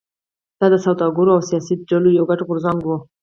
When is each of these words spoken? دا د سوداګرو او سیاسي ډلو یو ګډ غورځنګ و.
دا 0.59 0.65
د 0.73 0.75
سوداګرو 0.85 1.35
او 1.35 1.41
سیاسي 1.49 1.73
ډلو 1.89 2.09
یو 2.17 2.25
ګډ 2.29 2.39
غورځنګ 2.47 2.79
و. 2.85 2.89